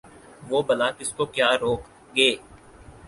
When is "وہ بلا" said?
0.49-0.89